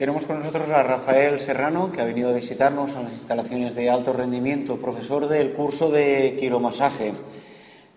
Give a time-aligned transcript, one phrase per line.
[0.00, 3.90] Tenemos con nosotros a Rafael Serrano, que ha venido a visitarnos a las instalaciones de
[3.90, 7.12] alto rendimiento, profesor del curso de quiromasaje.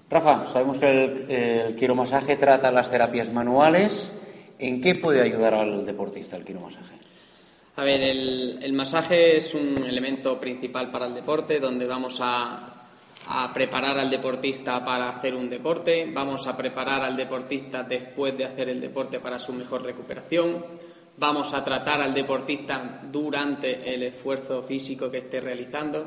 [0.09, 4.11] Rafa, sabemos que el, el quiromasaje trata las terapias manuales.
[4.59, 6.95] ¿En qué puede ayudar al deportista el quiromasaje?
[7.77, 12.59] A ver, el, masaje es un elemento principal para el deporte, donde vamos a
[13.53, 18.67] preparar al deportista para hacer un deporte, vamos a preparar al deportista después de hacer
[18.67, 25.11] el deporte para su mejor recuperación vamos a tratar al deportista durante el esfuerzo físico
[25.11, 26.05] que esté realizando,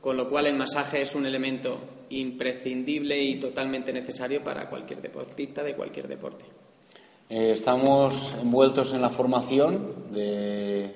[0.00, 1.78] con lo cual el masaje es un elemento
[2.10, 6.44] imprescindible y totalmente necesario para cualquier deportista de cualquier deporte.
[7.28, 10.94] Eh, estamos envueltos en la formación de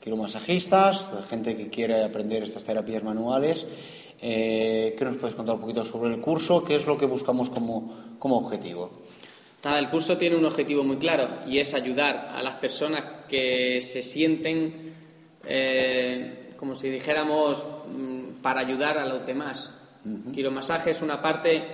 [0.00, 3.66] quiromasajistas, de gente que quiere aprender estas terapias manuales.
[4.22, 6.62] Eh, ¿Qué nos puedes contar un poquito sobre el curso?
[6.62, 8.90] ¿Qué es lo que buscamos como, como objetivo?
[9.66, 13.80] Nada, el curso tiene un objetivo muy claro y es ayudar a las personas que
[13.82, 14.94] se sienten,
[15.44, 19.74] eh, como si dijéramos, mm, para ayudar a los demás.
[20.04, 21.64] Uh Quiromasaje es una parte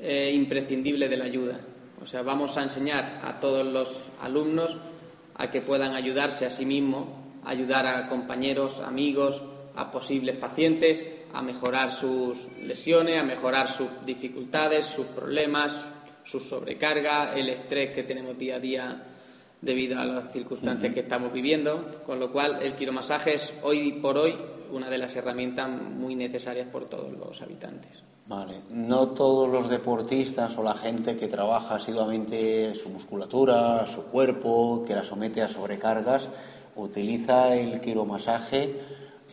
[0.00, 1.60] eh, imprescindible de la ayuda.
[2.00, 4.78] O sea, vamos a enseñar a todos los alumnos
[5.34, 7.08] a que puedan ayudarse a sí mismos,
[7.44, 9.42] ayudar a compañeros, amigos,
[9.76, 15.84] a posibles pacientes, a mejorar sus lesiones, a mejorar sus dificultades, sus problemas,
[16.24, 19.02] su sobrecarga, el estrés que tenemos día a día
[19.60, 24.18] debido a las circunstancias que estamos viviendo, con lo cual el quiromasaje es hoy por
[24.18, 24.36] hoy
[24.72, 28.02] una de las herramientas muy necesarias por todos los habitantes.
[28.26, 34.84] Vale, no todos los deportistas o la gente que trabaja asiduamente su musculatura, su cuerpo,
[34.86, 36.28] que la somete a sobrecargas,
[36.76, 38.74] utiliza el quiromasaje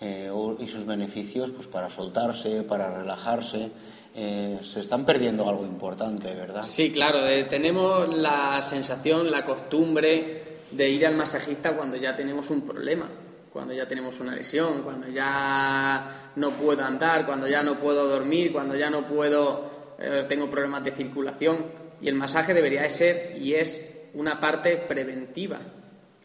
[0.01, 3.71] eh, y sus beneficios pues, para soltarse, para relajarse.
[4.15, 6.63] Eh, se están perdiendo algo importante, ¿verdad?
[6.65, 7.25] Sí, claro.
[7.27, 13.07] Eh, tenemos la sensación, la costumbre de ir al masajista cuando ya tenemos un problema,
[13.53, 18.51] cuando ya tenemos una lesión, cuando ya no puedo andar, cuando ya no puedo dormir,
[18.51, 21.65] cuando ya no puedo, eh, tengo problemas de circulación.
[22.01, 23.79] Y el masaje debería de ser y es
[24.15, 25.59] una parte preventiva.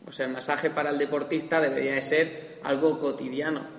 [0.07, 3.74] O sea, el masaje para el deportista debería de ser algo cotidiano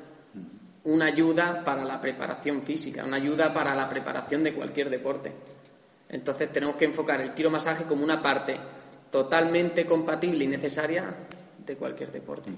[0.86, 5.32] una ayuda para la preparación física, una ayuda para la preparación de cualquier deporte.
[6.10, 8.58] Entonces tenemos que enfocar el quiromasaje como una parte
[9.12, 11.04] totalmente compatible y necesaria
[11.66, 12.52] de cualquier deporte.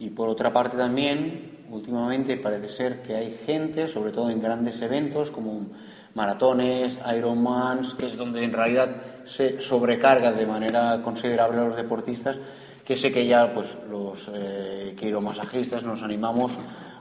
[0.00, 4.80] Y por otra parte también, últimamente parece ser que hay gente, sobre todo en grandes
[4.80, 5.66] eventos como
[6.14, 8.88] maratones, Ironmans, que es donde en realidad
[9.24, 12.38] se sobrecarga de manera considerable a los deportistas,
[12.84, 14.96] que sé que ya pues los eh,
[15.84, 16.52] nos animamos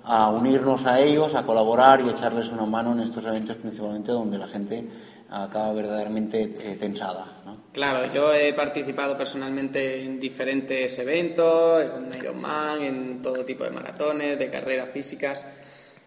[0.10, 4.38] a unirnos a ellos, a colaborar y echarles una mano en estos eventos principalmente donde
[4.38, 4.88] la gente
[5.30, 7.26] acaba verdaderamente eh, tensada.
[7.74, 14.40] Claro, yo he participado personalmente en diferentes eventos, en Ironman, en todo tipo de maratones,
[14.40, 15.44] de carreras físicas.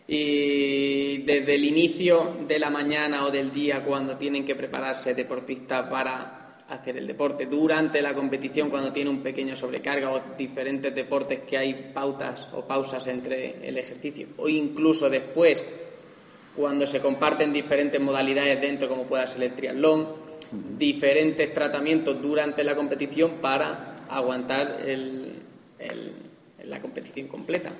[0.09, 5.89] Y desde el inicio de la mañana o del día, cuando tienen que prepararse deportistas
[5.89, 6.40] para
[6.71, 7.47] hacer el deporte.
[7.47, 12.63] Durante la competición, cuando tiene un pequeño sobrecarga o diferentes deportes que hay pautas o
[12.63, 15.65] pausas entre el ejercicio, o incluso después,
[16.57, 20.09] cuando se comparten diferentes modalidades dentro, como pueda ser el triatlón,
[20.79, 25.35] diferentes tratamientos durante la competición para aguantar el,
[25.79, 26.30] el
[26.65, 27.73] la competición completa.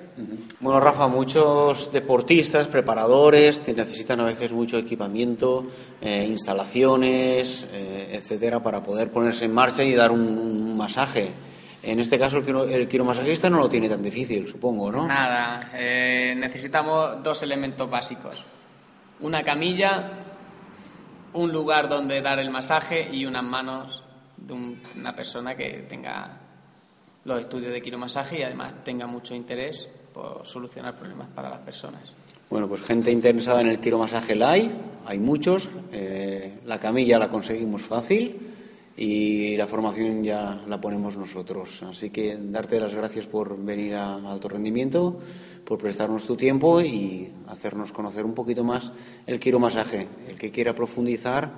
[0.59, 5.67] Bueno, Rafa, muchos deportistas, preparadores, necesitan a veces mucho equipamiento,
[6.01, 11.31] eh, instalaciones, eh, etcétera, para poder ponerse en marcha y dar un, masaje.
[11.83, 15.07] En este caso, el, el quiromasajista no lo tiene tan difícil, supongo, ¿no?
[15.07, 18.43] Nada, eh, necesitamos dos elementos básicos:
[19.19, 20.11] una camilla,
[21.33, 24.03] un lugar donde dar el masaje y unas manos
[24.37, 24.53] de
[24.99, 26.40] una persona que tenga
[27.25, 32.13] los estudios de quiromasaje y además tenga mucho interés por solucionar problemas para las personas.
[32.49, 34.71] Bueno, pues gente interesada en el quiromasaje la hay,
[35.05, 35.69] hay muchos.
[35.91, 38.51] Eh, la camilla la conseguimos fácil
[38.97, 41.81] y la formación ya la ponemos nosotros.
[41.83, 45.17] Así que darte las gracias por venir a alto rendimiento,
[45.63, 48.91] por prestarnos tu tiempo y hacernos conocer un poquito más
[49.25, 50.07] el quiromasaje.
[50.27, 51.51] El que quiera profundizar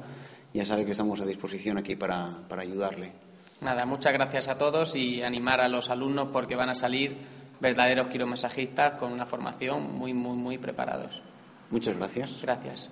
[0.54, 3.33] ya sabe que estamos a disposición aquí para, para ayudarle.
[3.64, 7.18] Nada, muchas gracias a todos y animar a los alumnos porque van a salir
[7.62, 11.22] verdaderos quiromasajistas con una formación muy, muy, muy preparados.
[11.70, 12.42] Muchas gracias.
[12.42, 12.92] Gracias.